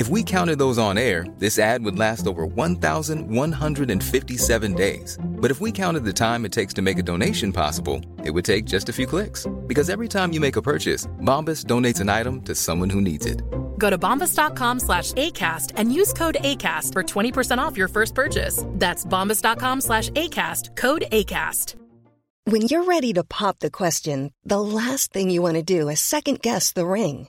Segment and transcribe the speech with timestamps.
[0.00, 5.18] If we counted those on air, this ad would last over 1,157 days.
[5.22, 8.46] But if we counted the time it takes to make a donation possible, it would
[8.46, 9.46] take just a few clicks.
[9.66, 13.26] Because every time you make a purchase, Bombas donates an item to someone who needs
[13.26, 13.42] it.
[13.76, 18.64] Go to bombas.com slash ACAST and use code ACAST for 20% off your first purchase.
[18.66, 21.74] That's bombas.com slash ACAST, code ACAST.
[22.44, 26.00] When you're ready to pop the question, the last thing you want to do is
[26.00, 27.28] second guess the ring.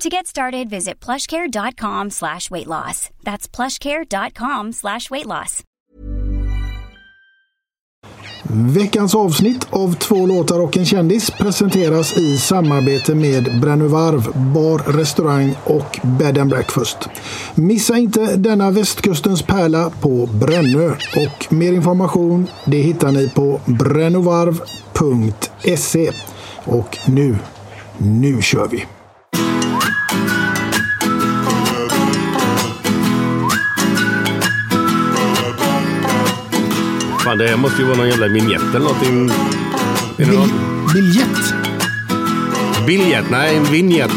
[0.00, 3.08] To get started, visit plushcare.com slash weight loss.
[3.24, 5.62] That's plushcare.com slash weight loss.
[8.50, 15.54] Veckans avsnitt av Två låtar och en kändis presenteras i samarbete med Brännövarv, bar, restaurang
[15.64, 17.08] och bed and breakfast.
[17.54, 26.10] Missa inte denna västkustens pärla på Brännö och mer information det hittar ni på brännovarv.se.
[26.64, 27.38] Och nu,
[27.98, 28.86] nu kör vi!
[37.26, 39.30] Fan, det här måste ju vara någon jävla vignett eller någonting.
[40.18, 40.50] Är det någon?
[40.94, 41.54] biljett.
[42.86, 43.30] Biljett?
[43.30, 44.10] Nej, en vignett.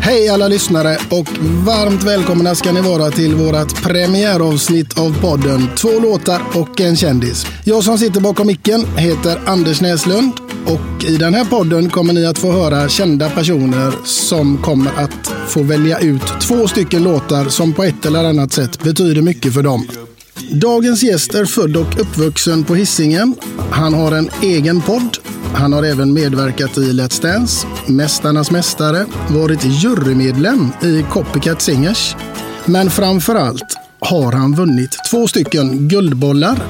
[0.00, 1.28] Hej alla lyssnare och
[1.66, 7.46] varmt välkomna ska ni vara till vårt premiäravsnitt av podden Två låtar och en kändis.
[7.64, 12.26] Jag som sitter bakom micken heter Anders Näslund och i den här podden kommer ni
[12.26, 17.72] att få höra kända personer som kommer att få välja ut två stycken låtar som
[17.72, 19.88] på ett eller annat sätt betyder mycket för dem.
[20.50, 23.34] Dagens gäst är född och uppvuxen på Hisingen.
[23.70, 25.18] Han har en egen podd.
[25.54, 32.16] Han har även medverkat i Let's Dance, Mästarnas Mästare, varit jurymedlem i Copycat Singers.
[32.64, 36.62] Men framför allt har han vunnit två stycken guldbollar,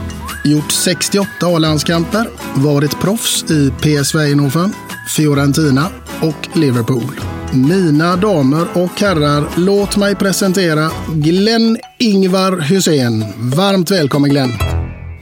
[0.50, 4.72] gjort 68 A-landskamper, varit proffs i PSV Eindhoven,
[5.16, 5.86] Fiorentina
[6.22, 7.20] och Liverpool.
[7.52, 13.24] Mina damer och herrar, låt mig presentera Glenn Ingvar Hussein.
[13.38, 14.52] Varmt välkommen Glenn!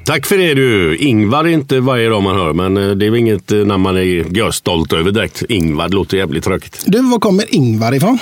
[0.04, 0.96] Tack för det du.
[0.96, 3.82] Ingvar är inte varje dag man hör, men eh, det är väl inget eh, namn
[3.82, 5.42] man är stolt över direkt.
[5.48, 6.84] Ingvar låter jävligt tråkigt.
[6.86, 8.18] Du, var kommer Ingvar ifrån?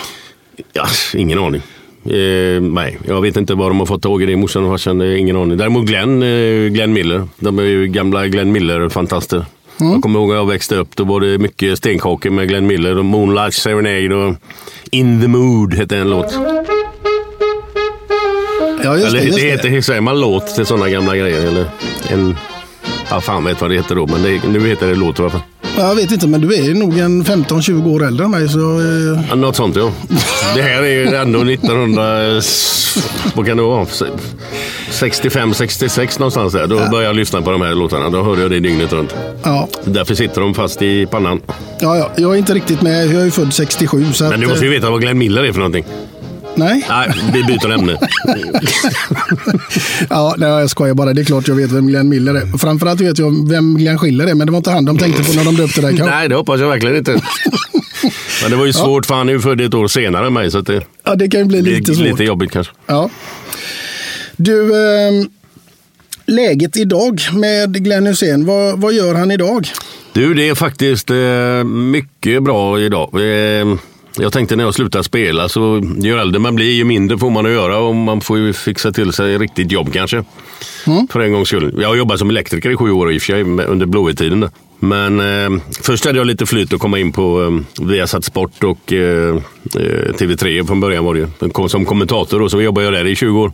[0.72, 1.62] Ja, ingen aning.
[2.04, 4.36] Eh, nej, jag vet inte vad de har fått tag i det.
[4.36, 5.56] Morsan och farsan, ingen aning.
[5.58, 7.28] Däremot Glenn, eh, Glenn Miller.
[7.38, 9.44] De är ju gamla Glenn Miller-fantaster.
[9.78, 10.96] Jag kommer ihåg när jag växte upp.
[10.96, 12.98] Då var det mycket stenkakor med Glenn Miller.
[12.98, 14.34] Och Moonlight Serenade och
[14.90, 16.34] In the Mood hette en låt.
[18.84, 19.24] Ja, just Eller det.
[19.26, 19.50] Just det det.
[19.68, 21.46] heter, säger man låt till sådana gamla grejer?
[21.46, 21.66] Eller
[22.10, 22.36] en...
[23.10, 25.30] Ja, fan vet vad det heter då, men det, nu heter det låt i alla
[25.30, 25.40] fall.
[25.76, 28.48] Jag vet inte, men du är nog en 15-20 år äldre än mig.
[28.48, 29.92] Så, eh, Ja, något sånt ja.
[30.56, 32.40] Det här är ju ändå 1900...
[33.34, 33.86] Vad kan det vara?
[34.90, 36.66] 65, 66 någonstans där.
[36.66, 38.10] Då började jag lyssna på de här låtarna.
[38.10, 39.14] Då hörde jag det dygnet runt.
[39.42, 41.40] ja, Därför sitter de fast i pannan.
[41.80, 43.06] ja, ja, jag är inte riktigt med.
[43.06, 44.12] Jag är ju född 67.
[44.12, 45.84] Så Men du måste ju eh, veta vad Glenn Miller är för någonting.
[46.56, 46.86] Nej.
[46.88, 47.98] Nej, vi byter ämne.
[50.10, 51.12] ja, nej, jag skojar bara.
[51.12, 52.58] Det är klart jag vet vem Glenn Miller är.
[52.58, 55.32] Framförallt vet jag vem Glenn Schiller är, men det var inte han de tänkte på
[55.32, 55.92] när de döpte dig.
[55.92, 57.12] Nej, det hoppas jag verkligen inte.
[58.42, 60.50] Men det var ju svårt för han är ju född ett år senare än mig.
[60.50, 62.04] Så att det, Ja, det kan ju bli lite svårt.
[62.04, 62.72] lite jobbigt kanske.
[62.86, 63.10] Ja.
[64.36, 65.12] Du, eh,
[66.26, 69.68] läget idag med Glenn Hussein, vad, vad gör han idag?
[70.12, 73.08] Du, det är faktiskt eh, mycket bra idag.
[73.14, 73.66] Eh,
[74.18, 77.46] jag tänkte när jag slutar spela, så ju äldre man blir, ju mindre får man
[77.46, 80.24] att göra och man får ju fixa till sig riktigt jobb kanske.
[81.10, 81.74] För en gångs skull.
[81.80, 84.48] Jag har jobbat som elektriker i sju år i och för sig, under Blåvittiden.
[84.78, 88.92] Men eh, först hade jag lite flyt att komma in på eh, Viasat Sport och
[88.92, 89.36] eh,
[89.74, 93.40] eh TV3 från början var det Som kommentator då, så jobbade jag där i 20
[93.40, 93.52] år.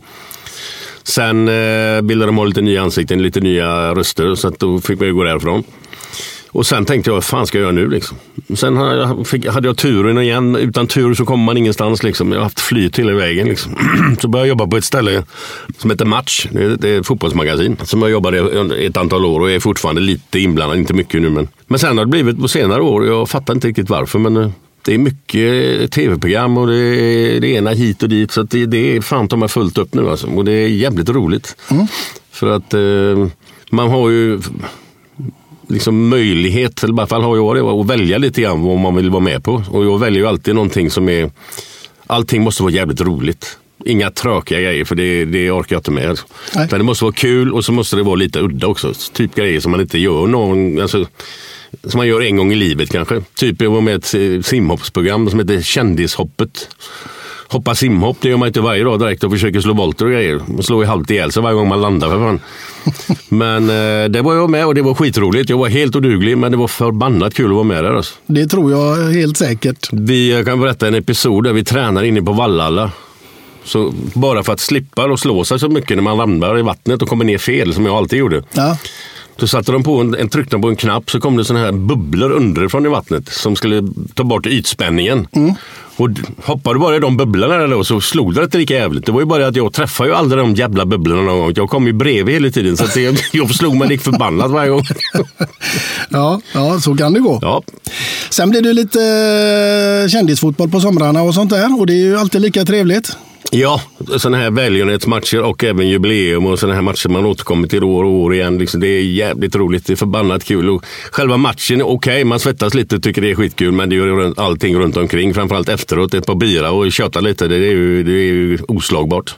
[1.03, 5.07] Sen eh, bildade de lite nya ansikten, lite nya röster, så att då fick man
[5.07, 5.63] ju gå därifrån.
[6.51, 7.89] Och sen tänkte jag, vad fan ska jag göra nu?
[7.89, 8.17] Liksom.
[8.55, 10.55] Sen hade jag, fick, hade jag turen igen.
[10.55, 12.03] Utan tur så kommer man ingenstans.
[12.03, 12.31] Liksom.
[12.31, 13.47] Jag har haft flyt hela vägen.
[13.47, 13.75] Liksom.
[14.21, 15.23] Så började jag jobba på ett ställe
[15.77, 16.47] som heter Match.
[16.51, 18.39] Det är, det är ett fotbollsmagasin som jag jobbade
[18.85, 20.77] ett antal år och är fortfarande lite inblandad.
[20.77, 21.47] Inte mycket nu men.
[21.67, 23.05] Men sen har det blivit på senare år.
[23.05, 24.49] Jag fattar inte riktigt varför men eh,
[24.81, 28.31] det är mycket tv-program och det är det ena hit och dit.
[28.31, 30.27] Så det, det är fan de har fullt upp nu alltså.
[30.27, 31.55] Och det är jävligt roligt.
[31.71, 31.87] Mm.
[32.31, 33.27] För att eh,
[33.69, 34.39] man har ju
[35.69, 38.95] liksom möjlighet, eller i alla fall har jag det, att välja lite grann vad man
[38.95, 39.63] vill vara med på.
[39.69, 41.31] Och jag väljer ju alltid någonting som är...
[42.07, 43.57] Allting måste vara jävligt roligt.
[43.85, 46.19] Inga tråkiga grejer, för det, det orkar jag inte med.
[46.55, 46.67] Nej.
[46.71, 48.93] Men det måste vara kul och så måste det vara lite udda också.
[49.13, 50.81] Typ grejer som man inte gör någon...
[50.81, 51.07] Alltså,
[51.83, 53.21] som man gör en gång i livet kanske.
[53.35, 56.69] Typ jag var med i ett simhoppsprogram som heter Kändishoppet
[57.49, 60.41] hoppa simhopp, det gör man inte varje dag direkt och försöker slå volter och grejer.
[60.47, 62.39] Man slår ju halvt ihjäl sig varje gång man landar för fan.
[63.29, 65.49] Men eh, det var jag med och det var skitroligt.
[65.49, 67.93] Jag var helt oduglig men det var förbannat kul att vara med där.
[67.93, 68.15] Alltså.
[68.25, 69.89] Det tror jag helt säkert.
[69.91, 72.91] Vi jag kan berätta en episod där vi tränar inne på Vallalla.
[73.63, 77.01] Så bara för att slippa och slå sig så mycket när man ramlar i vattnet
[77.01, 78.43] och kommer ner fel som jag alltid gjorde.
[78.51, 78.77] Ja.
[79.39, 81.71] Då satte de på en, en tryckte på en knapp så kom det såna här
[81.71, 85.27] bubblor underifrån i vattnet som skulle ta bort ytspänningen.
[85.31, 85.53] Mm.
[85.95, 86.09] Och
[86.43, 89.05] hoppade bara i de bubblorna då, så slog det inte lika jävligt.
[89.05, 91.53] Det var ju bara att jag träffade ju aldrig de jävla bubblorna någon gång.
[91.55, 94.69] Jag kom ju bredvid hela tiden så att det, jag slog mig lik förbannat varje
[94.69, 94.83] gång.
[96.09, 97.39] ja, ja, så kan det gå.
[97.41, 97.63] Ja.
[98.29, 99.01] Sen blir det lite
[100.03, 103.17] eh, kändisfotboll på somrarna och sånt där och det är ju alltid lika trevligt.
[103.51, 103.81] Ja,
[104.17, 108.11] sådana här välgörenhetsmatcher och även jubileum och sådana här matcher man återkommer till år och
[108.11, 108.57] år igen.
[108.57, 109.85] Liksom, det är jävligt roligt.
[109.85, 110.69] Det är förbannat kul.
[110.69, 112.13] Och själva matchen är okej.
[112.13, 112.23] Okay.
[112.23, 113.71] Man svettas lite och tycker det är skitkul.
[113.71, 115.33] Men det gör allting runt omkring.
[115.33, 116.13] Framförallt efteråt.
[116.13, 117.47] Ett par bira och köta lite.
[117.47, 119.35] Det är ju, det är ju oslagbart.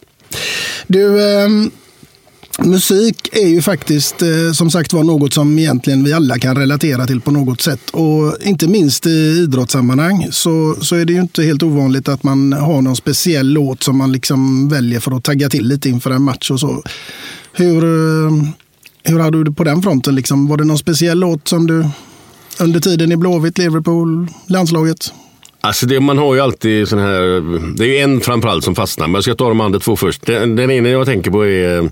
[0.88, 1.50] Du, eh,
[2.66, 7.08] Musik är ju faktiskt eh, som sagt var något som egentligen vi alla kan relatera
[7.08, 7.90] till på något sätt.
[7.90, 9.10] Och inte minst i
[9.44, 13.84] idrottssammanhang så, så är det ju inte helt ovanligt att man har någon speciell låt
[13.84, 16.84] som man liksom väljer för att tagga till lite inför en match och så.
[17.54, 18.31] Hur, eh,
[19.04, 20.16] hur hade du det på den fronten?
[20.16, 20.48] Liksom?
[20.48, 21.86] Var det någon speciell låt som du
[22.60, 25.13] under tiden i Blåvitt, Liverpool, landslaget?
[25.63, 27.42] Alltså det, man har ju alltid sån här,
[27.78, 30.25] det är en framförallt som fastnar, men jag ska ta de andra två först.
[30.25, 31.90] Den, den ena jag tänker på är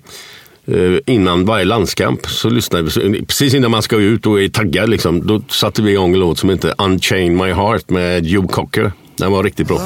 [1.05, 5.27] innan varje landskamp så lyssnade vi, precis innan man ska ut och är taggad, liksom,
[5.27, 8.91] då satte vi igång en låt som heter Unchain My Heart med Joe Cocker.
[9.17, 9.79] Den var riktigt bra.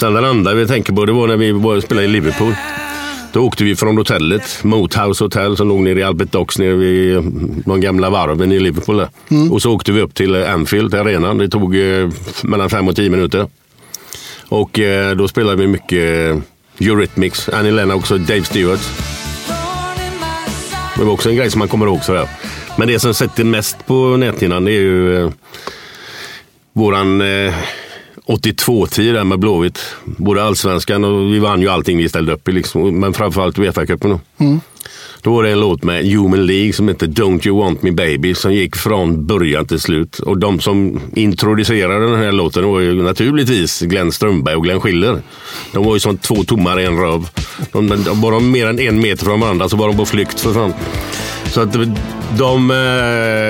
[0.00, 2.54] Sen den andra vi tänker på, det var när vi spelade i Liverpool.
[3.32, 7.22] Då åkte vi från hotellet, Moathouse Hotel som låg nere i Albert Docks nere vid
[7.64, 9.06] de gamla varven i Liverpool.
[9.28, 9.52] Mm.
[9.52, 11.38] Och så åkte vi upp till Anfield, arenan.
[11.38, 12.08] Det tog eh,
[12.42, 13.46] mellan fem och tio minuter.
[14.48, 16.36] Och eh, då spelade vi mycket
[16.80, 18.80] Eurythmics, Annie Lennox och Dave Stewart.
[20.96, 22.28] Det var också en grej som man kommer ihåg sådär.
[22.78, 25.30] Men det som sätter mest på näthinnan det är ju eh,
[26.72, 27.54] våran eh,
[28.26, 29.96] 82-tid där med Blåvitt.
[30.04, 32.52] Både allsvenskan och vi vann ju allting vi ställde upp i.
[32.52, 33.00] Liksom.
[33.00, 34.18] Men framförallt Uefa-cupen.
[34.38, 34.60] Mm.
[35.22, 38.34] Då var det en låt med Human League som heter Don't You Want Me Baby
[38.34, 40.18] som gick från början till slut.
[40.18, 45.22] Och de som introducerade den här låten var ju naturligtvis Glenn Strömberg och Glenn Schiller.
[45.72, 47.28] De var ju som två tommar i en röv.
[47.72, 50.40] De, de, var de mer än en meter från varandra så var de på flykt
[50.40, 50.72] för fan.
[51.46, 51.96] Så att de,
[52.38, 52.68] de,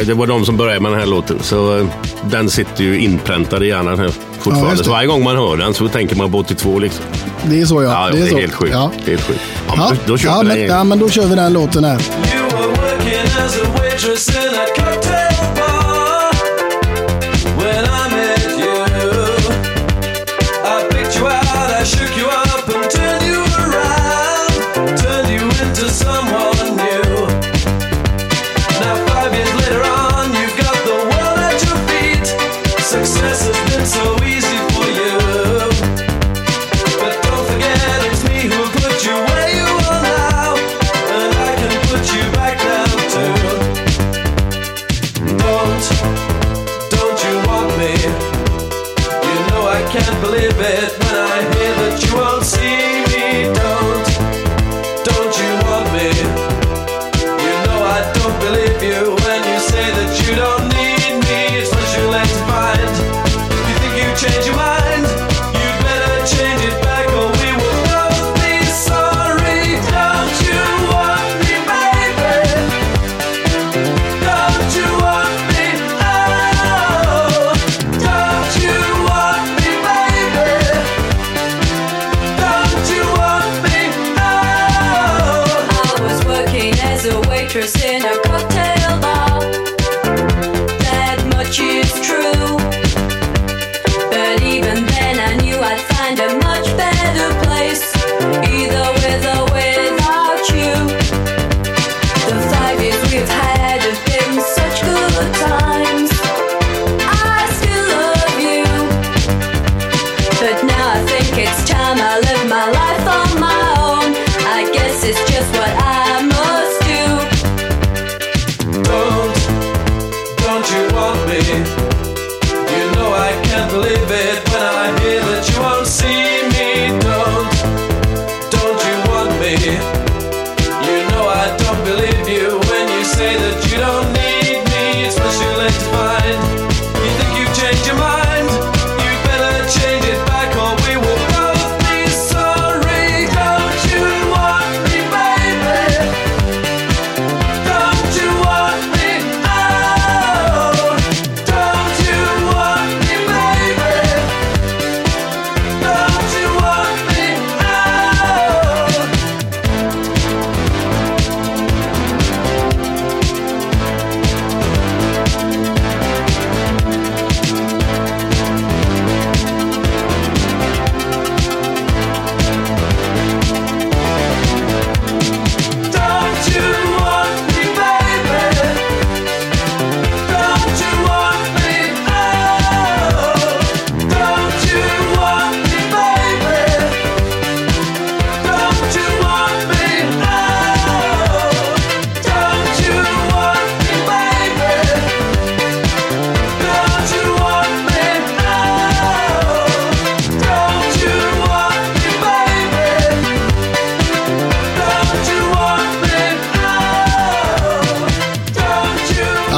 [0.06, 1.38] det var de som började med den här låten.
[1.40, 1.86] Så eh,
[2.30, 4.76] den sitter ju inpräntad i hjärnan här fortfarande.
[4.76, 7.04] Ja, så varje gång man hör den så tänker man på 82 liksom.
[7.44, 7.90] Det är så ja.
[7.90, 8.38] ja det är, det är så.
[8.38, 8.72] helt sjukt.
[8.72, 8.90] Ja.
[9.06, 9.40] Helt sjukt.
[9.68, 11.84] Ja, ja, då, då kör ja, vi men, ja, men då kör vi den låten
[11.84, 12.00] här.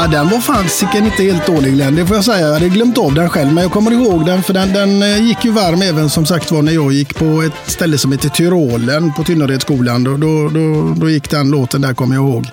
[0.00, 2.47] Ja, den var fasiken inte helt dålig Glenn, det får jag säga.
[2.47, 5.26] Jag hade glömt av den själv, men jag kommer ihåg den för den, den eh,
[5.26, 8.28] gick ju varm även som sagt var när jag gick på ett ställe som heter
[8.28, 10.05] Tyrolen på Tynneredsskolan.
[10.05, 12.47] Då, då, då, då gick den låten där, kommer jag ihåg.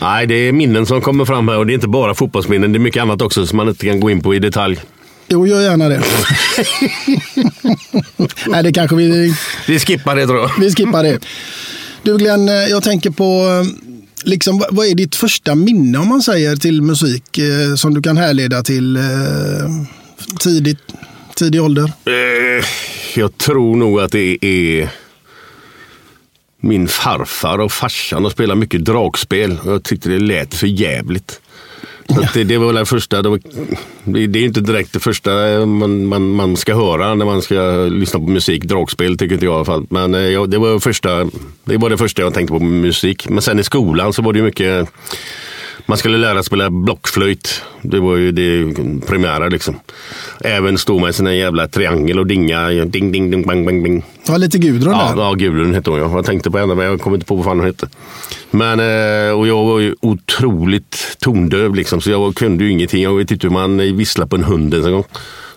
[0.00, 2.72] Nej, det är minnen som kommer fram här och det är inte bara fotbollsminnen.
[2.72, 4.80] Det är mycket annat också som man inte kan gå in på i detalj.
[5.28, 6.02] Jo, gör gärna det.
[8.46, 9.34] Nej, det kanske vi...
[9.66, 10.50] Vi skippar det tror jag.
[10.60, 11.18] Vi skippar det.
[12.02, 13.85] Du Glenn, eh, jag tänker på eh,
[14.26, 18.16] liksom, vad är ditt första minne om man säger till musik eh, som du kan
[18.16, 19.02] härleda till eh,
[20.40, 20.78] tidigt,
[21.34, 21.92] tidig ålder?
[22.04, 22.64] Eh,
[23.16, 24.88] jag tror nog att det är
[26.60, 29.58] min farfar och farsan och spelade mycket dragspel.
[29.64, 31.40] Jag tyckte det lät för jävligt.
[32.08, 33.22] Så det, det var väl det första.
[33.22, 33.40] Det, var,
[34.04, 37.86] det är inte direkt det första eh, man, man, man ska höra när man ska
[37.90, 38.64] lyssna på musik.
[38.64, 39.86] Dragspel tycker inte jag i alla fall.
[39.90, 41.24] Men eh, ja, det, var första,
[41.64, 43.28] det var det första jag tänkte på med musik.
[43.28, 44.88] Men sen i skolan så var det mycket
[45.86, 47.62] man skulle lära sig spela blockflöjt.
[47.82, 48.74] Det var ju det
[49.06, 49.80] primära liksom.
[50.40, 52.68] Även stå med sin jävla triangel och dinga.
[52.68, 54.04] Ding, ding, ding, bang, bang, bing.
[54.26, 55.22] Ja, lite Gudrun ja, där.
[55.22, 55.98] Ja, Gudrun hette hon.
[55.98, 57.88] Jag tänkte på henne men jag kommer inte på vad fan hon hette.
[58.50, 62.00] Men, eh, och jag var ju otroligt tondöv liksom.
[62.00, 63.02] Så jag kunde ju ingenting.
[63.02, 65.04] Jag vet inte hur man visslar på en hund ens en gång.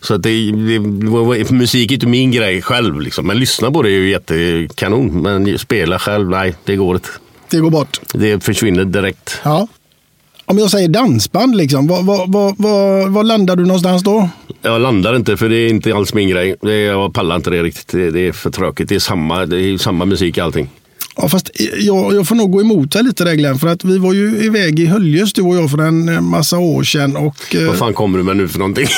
[0.01, 3.01] Så att det, det var, musik är inte min grej själv.
[3.01, 3.27] Liksom.
[3.27, 5.21] Men lyssna på det är ju jättekanon.
[5.21, 7.09] Men spela själv, nej, det går inte.
[7.50, 8.00] Det går bort.
[8.13, 9.41] Det försvinner direkt.
[9.43, 9.67] Ja.
[10.50, 14.29] Om jag säger dansband, liksom, var, var, var, var, var landar du någonstans då?
[14.62, 16.56] Jag landar inte för det är inte alls min grej.
[16.62, 17.88] Det, jag pallar inte det riktigt.
[17.88, 18.89] Det, det är för tråkigt.
[18.89, 20.70] Det är samma, det är samma musik allting.
[21.15, 23.98] Ja, fast jag, jag får nog gå emot dig lite där Glenn, för att vi
[23.98, 27.15] var ju iväg i Höljes du och jag för en massa år sedan.
[27.15, 28.88] Och, Vad fan kommer du med nu för någonting?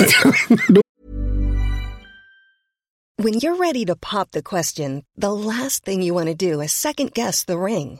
[3.24, 6.72] When you're ready to pop the question, the last thing you want to do is
[6.72, 8.00] second guess the ring.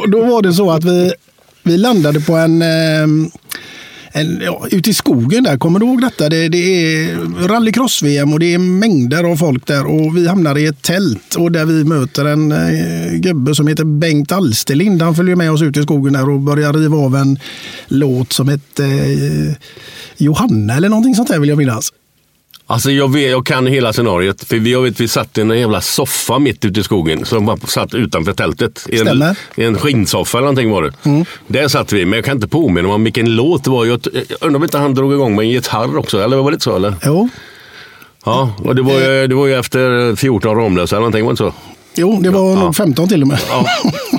[0.00, 1.12] Och då var det så att vi,
[1.62, 3.02] vi landade på en, eh,
[4.12, 5.58] en ja, ute i skogen där.
[5.58, 6.28] Kommer du ihåg detta?
[6.28, 7.16] Det, det är
[7.48, 9.86] rallycross-VM och det är mängder av folk där.
[9.86, 13.84] Och vi hamnar i ett tält och där vi möter en eh, gubbe som heter
[13.84, 15.02] Bengt Alsterlind.
[15.02, 17.38] Han följer med oss ut i skogen där och börjar riva av en
[17.88, 19.54] låt som heter eh,
[20.16, 21.92] Johanna eller någonting sånt där vill jag minnas.
[22.66, 24.44] Alltså jag, vet, jag kan hela scenariot.
[24.44, 27.24] För vi, jag vet, vi satt i en jävla soffa mitt ute i skogen.
[27.24, 28.86] Som bara satt utanför tältet.
[28.88, 29.34] I en.
[29.56, 31.24] I en skinnsoffa eller någonting var det.
[31.46, 33.84] Där satt vi, men jag kan inte påminna mig om vilken låt det var.
[33.84, 36.22] Jag, jag undrar om inte han drog igång med en gitarr också.
[36.22, 36.76] Eller var det inte så?
[36.76, 36.94] Eller?
[37.04, 37.28] Jo,
[38.26, 41.44] Ja, och det var, ju, det var ju efter 14 Ramlösa eller någonting, var det
[41.44, 41.72] inte så?
[41.96, 43.38] jo det var nog 15 till och med.
[43.48, 43.66] Ja.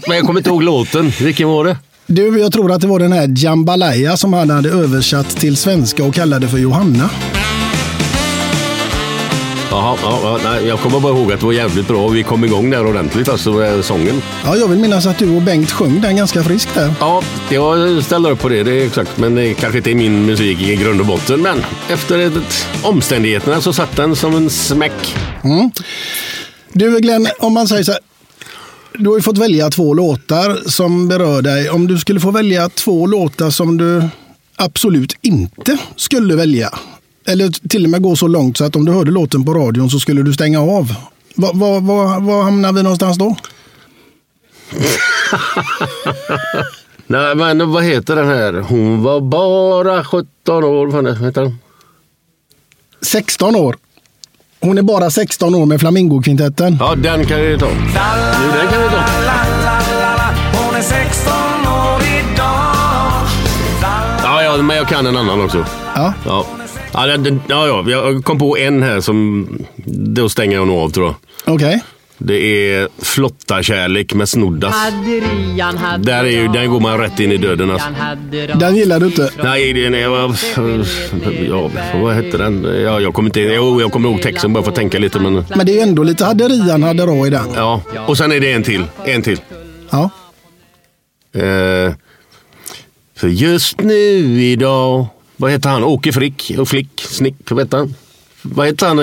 [0.08, 1.12] Men jag kommer inte ihåg låten.
[1.22, 1.78] Vilken var det?
[2.08, 6.04] Du, jag tror att det var den här Jambalaya som han hade översatt till svenska
[6.04, 7.10] och kallade för Johanna.
[9.76, 12.08] Jaha, ja, ja, nej, jag kommer bara ihåg att det var jävligt bra.
[12.08, 14.22] Vi kom igång där ordentligt, alltså med sången.
[14.46, 16.94] Ja, jag vill minnas att du och Bengt sjöng den ganska friskt där.
[17.00, 19.18] Ja, jag ställer upp på det, det är exakt.
[19.18, 21.42] Men det kanske inte är min musik i grund och botten.
[21.42, 25.16] Men efter ett, omständigheterna så satt den som en smäck.
[25.44, 25.72] Mm.
[26.74, 28.02] Du Glenn, om man säger så här.
[28.94, 31.70] Du har ju fått välja två låtar som berör dig.
[31.70, 34.04] Om du skulle få välja två låtar som du
[34.56, 36.70] absolut inte skulle välja.
[37.28, 39.90] Eller till och med gå så långt så att om du hörde låten på radion
[39.90, 40.96] så skulle du stänga av.
[41.36, 43.36] Var, var, var, var hamnar vi någonstans då?
[47.08, 48.54] Nej, men vad heter den här?
[48.54, 50.88] Hon var bara 17 år.
[50.88, 51.58] Vad heter den?
[53.02, 53.76] 16 år.
[54.60, 56.78] Hon är bara 16 år med Flamingokvintetten.
[56.80, 57.68] Ja, den kan vi ta.
[57.70, 59.04] Jo, den kan vi ta.
[60.54, 61.34] Hon är 16
[61.68, 63.28] år idag.
[64.24, 65.66] Ja, ja, men jag kan en annan också.
[65.96, 66.14] Ja.
[66.26, 66.46] Ja.
[66.98, 69.48] Ja, den- den- ja, ja, jag kom på en här som...
[69.86, 71.56] Då stänger jag nog av tror jag.
[71.56, 71.84] Okej.
[72.18, 72.36] Det
[72.74, 74.76] är Flotta kärlek med Snoddas.
[76.00, 77.88] Där är ju, den går man rätt in i döden alltså.
[78.60, 79.30] Den gillar du inte?
[79.44, 79.92] Nej, det är...
[81.50, 81.70] Ja,
[82.02, 82.64] vad hette den?
[82.64, 83.40] Ja, jag kommer inte...
[83.40, 85.46] Jo, jag kommer ihåg texten bara för att tänka lite men...
[85.56, 87.48] Men det är ändå lite haderian hadera i den.
[87.56, 88.84] Ja, och sen är det en till.
[89.06, 89.40] En till.
[89.90, 90.10] Ja.
[91.34, 91.94] Eh,
[93.18, 95.08] för just nu idag...
[95.38, 95.84] Vad heter han?
[95.84, 96.52] Åke Frick?
[96.60, 97.02] Och Flick?
[97.10, 97.36] Snick?
[97.50, 97.96] Vad heter han?
[98.42, 98.98] Vad heter han?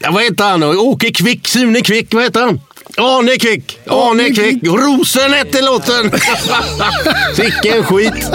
[0.00, 0.62] Ja, vad heter han?
[0.62, 1.48] Åke Kvick?
[1.48, 2.14] Sune Kvick?
[2.14, 2.60] Vad heter han?
[2.96, 3.78] Arne Kvick!
[3.86, 4.62] Arne Kvick!
[4.64, 6.10] Rosen hette låten!
[7.36, 8.30] Vilken skit!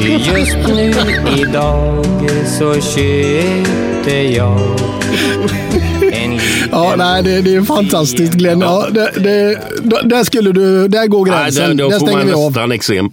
[0.00, 0.94] Just nu
[1.40, 2.06] idag
[2.58, 4.76] så köpte jag
[6.70, 8.60] Ja, nej, det, det är fantastiskt Glenn.
[8.60, 9.60] Ja, det, det,
[10.04, 11.76] där skulle du, där går Nej, gränsen.
[11.76, 12.50] där, då där får stänger man vi av.
[12.50, 13.10] nästan eksem.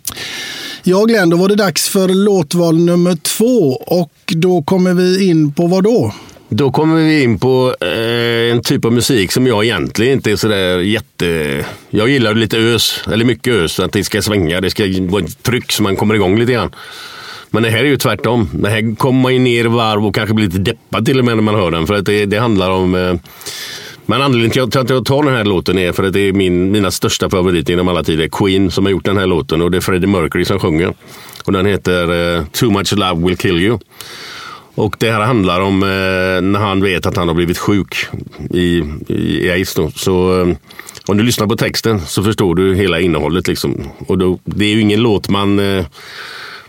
[0.86, 3.74] Ja, Glenn, då var det dags för låtval nummer två.
[3.74, 6.13] Och då kommer vi in på vad då?
[6.50, 10.36] Då kommer vi in på eh, en typ av musik som jag egentligen inte är
[10.36, 11.65] sådär jätte...
[11.89, 15.43] Jag gillar lite ös, eller mycket ös, att det ska svänga, det ska vara ett
[15.43, 16.76] tryck så man kommer igång lite grann.
[17.50, 18.50] Men det här är ju tvärtom.
[18.54, 21.26] Det här kommer man ju ner i varv och kanske blir lite deppad till och
[21.26, 21.88] med när man hör den.
[21.88, 22.96] För att det, det handlar om...
[22.96, 23.13] Eh,
[24.06, 26.72] men anledningen till att jag tar den här låten är för att det är min,
[26.72, 28.28] mina största favoriter genom alla tider.
[28.28, 30.94] Queen som har gjort den här låten och det är Freddie Mercury som sjunger.
[31.44, 33.80] Och den heter eh, Too much love will kill you.
[34.76, 38.08] Och det här handlar om eh, när han vet att han har blivit sjuk
[38.54, 39.76] i, i, i aids.
[39.76, 39.92] Då.
[39.96, 40.56] Så eh,
[41.06, 43.48] om du lyssnar på texten så förstår du hela innehållet.
[43.48, 43.84] Liksom.
[44.08, 45.60] Och då, det är ju ingen låt man...
[45.60, 45.86] Eh,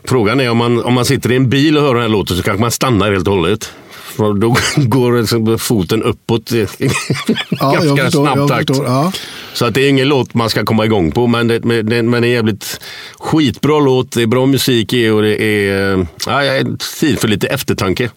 [0.04, 2.36] frågan är om man, om man sitter i en bil och hör den här låten
[2.36, 3.72] så kanske man stannar helt och hållet.
[4.16, 6.50] För då går foten uppåt
[7.50, 8.70] Ja, ganska snabb takt.
[8.70, 9.12] ja.
[9.54, 11.26] Så att det är ingen låt man ska komma igång på.
[11.26, 12.80] Men det, men det, men det är jävligt
[13.18, 14.12] skitbra låt.
[14.12, 16.62] Det är bra musik i och det är eh, ja,
[17.00, 18.10] tid för lite eftertanke.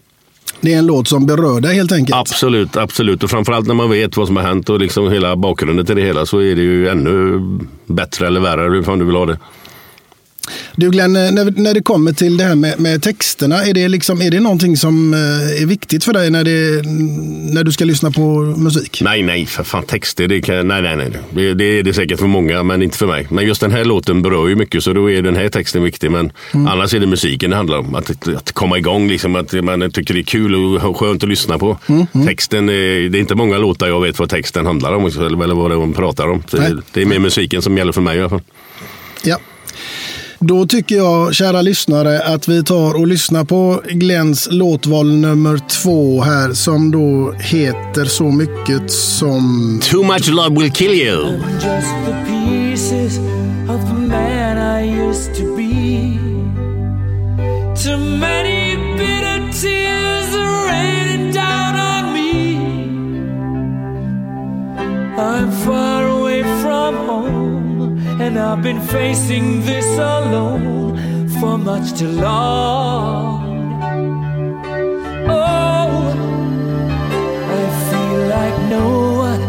[0.60, 2.16] Det är en låt som berör dig helt enkelt.
[2.16, 3.22] Absolut, absolut.
[3.22, 6.02] Och framförallt när man vet vad som har hänt och liksom hela bakgrunden till det
[6.02, 7.40] hela så är det ju ännu
[7.86, 9.38] bättre eller värre, hur fan du vill ha det.
[10.76, 13.88] Du Glenn, eh, när, när det kommer till det här med, med texterna, är det,
[13.88, 16.82] liksom, är det någonting som eh, är viktigt för dig när, det,
[17.54, 19.00] när du ska lyssna på musik?
[19.04, 21.10] Nej, nej, för fan texter, det kan, nej, nej, nej.
[21.30, 23.26] Det, det är det säkert för många, men inte för mig.
[23.30, 26.10] Men just den här låten berör ju mycket, så då är den här texten viktig.
[26.10, 27.94] Men annars är det musiken det handlar om.
[27.94, 31.58] Att, att komma igång, liksom, att man tycker det är kul och skönt att lyssna
[31.58, 31.78] på.
[32.26, 35.70] Texten, är, det är inte många låtar jag vet vad texten handlar om, eller vad
[35.70, 36.42] de pratar om.
[36.50, 38.42] Det, det är mer musiken som gäller för mig i alla fall.
[39.22, 39.38] Ja.
[40.40, 46.22] Då tycker jag, kära lyssnare, att vi tar och lyssnar på Glenns låtval nummer två
[46.22, 49.80] här som då heter så mycket som...
[49.82, 51.38] Too much love will kill you.
[51.52, 53.18] just the pieces
[53.68, 56.18] of the man I used to be.
[57.84, 62.56] Too many bitter tears are raining down on me.
[65.18, 67.47] I'm far away from home,
[68.20, 73.82] and I've been facing this alone for much too long.
[75.30, 75.90] Oh,
[77.56, 78.88] I feel like no
[79.26, 79.42] one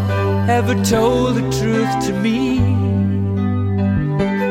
[0.48, 2.58] ever told the truth to me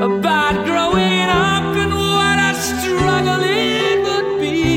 [0.08, 4.76] about growing up and what a struggle it would be.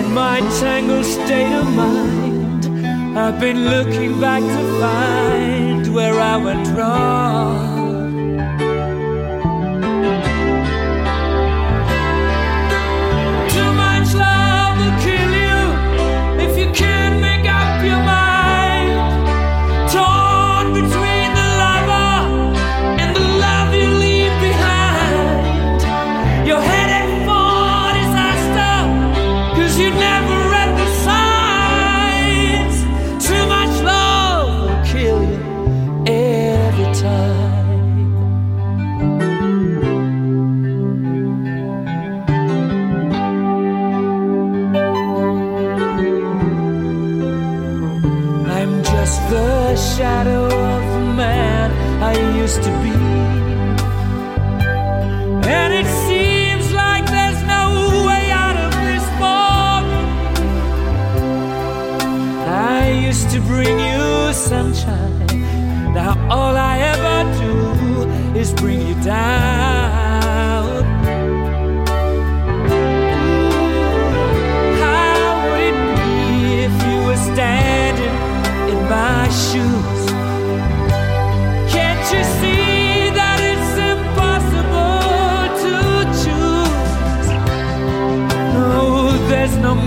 [0.00, 2.66] In my tangled state of mind,
[3.16, 5.55] I've been looking back to find
[5.96, 7.65] where I went wrong.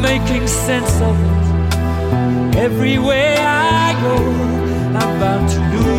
[0.01, 2.57] Making sense of it.
[2.57, 4.15] Everywhere I go,
[4.97, 5.98] I'm bound to lose.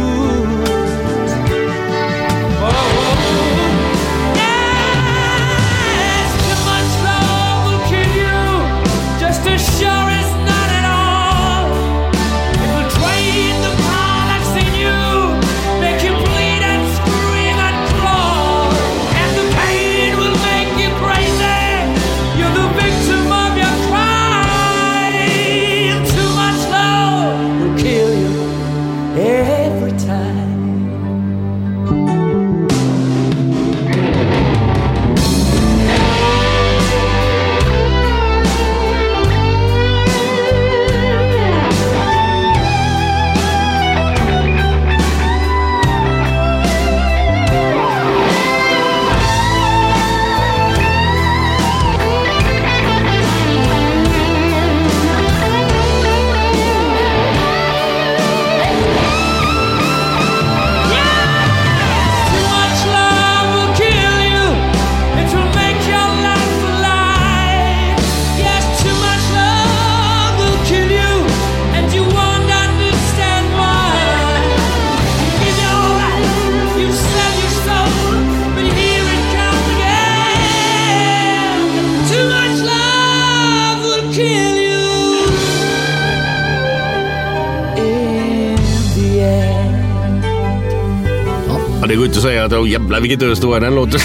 [91.91, 94.01] Det går inte att säga att oh, jävlar vilket ös det var i den låten.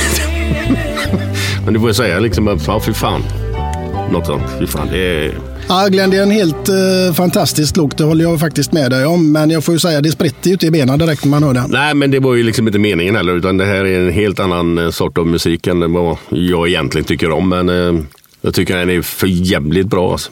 [1.65, 3.21] Men du får säga liksom att ja, fy fan.
[4.11, 4.43] Något sånt.
[4.59, 5.37] Fy fan, det är...
[5.67, 7.97] Ja, Glenn, det är en helt eh, fantastisk look.
[7.97, 9.31] Det håller jag faktiskt med dig om.
[9.31, 11.53] Men jag får ju säga, det spritter ju inte i benen direkt när man hör
[11.53, 11.71] den.
[11.71, 13.35] Nej, men det var ju liksom inte meningen heller.
[13.35, 17.05] Utan det här är en helt annan eh, sort av musik än vad jag egentligen
[17.05, 17.49] tycker om.
[17.49, 18.03] Men eh,
[18.41, 20.11] jag tycker den är för jävligt bra.
[20.11, 20.31] Alltså.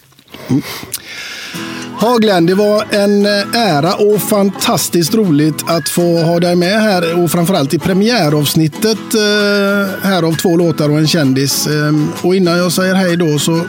[2.05, 6.81] Ja, Glenn, det var en eh, ära och fantastiskt roligt att få ha dig med
[6.81, 11.67] här och framförallt i premiäravsnittet eh, här av två låtar och en kändis.
[11.67, 13.61] Ehm, och innan jag säger hej då så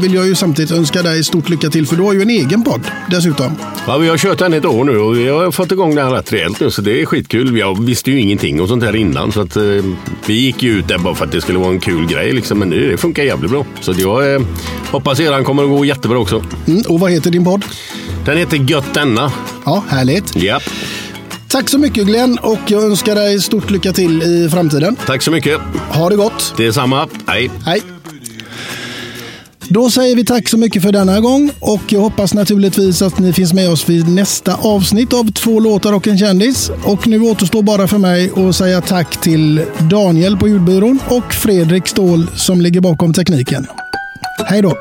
[0.00, 2.64] vill jag ju samtidigt önska dig stort lycka till för du har ju en egen
[2.64, 3.56] podd dessutom.
[3.86, 6.32] Ja, vi har kört den ett år nu och vi har fått igång den rätt
[6.32, 7.58] rejält nu så det är skitkul.
[7.58, 9.62] Jag visste ju ingenting och sånt här innan så att eh,
[10.26, 12.58] vi gick ju ut där bara för att det skulle vara en kul grej liksom.
[12.58, 13.64] Men nu det funkar jävligt bra.
[13.80, 14.40] Så jag eh,
[14.90, 16.44] hoppas eran kommer att gå jättebra också.
[16.66, 17.64] Mm, och vad heter din podd?
[18.24, 19.32] Den heter Gött denna.
[19.64, 20.36] Ja, härligt.
[20.36, 20.60] Ja.
[21.48, 24.96] Tack så mycket Glenn och jag önskar dig stort lycka till i framtiden.
[25.06, 25.60] Tack så mycket.
[25.90, 26.54] Ha det gott.
[26.56, 27.08] Det är samma.
[27.26, 27.50] Hej.
[27.64, 27.97] Hej.
[29.70, 33.32] Då säger vi tack så mycket för denna gång och jag hoppas naturligtvis att ni
[33.32, 36.70] finns med oss vid nästa avsnitt av Två låtar och en kändis.
[36.84, 41.88] Och nu återstår bara för mig att säga tack till Daniel på ljudbyrån och Fredrik
[41.88, 43.66] Ståhl som ligger bakom tekniken.
[44.48, 44.74] Hej då!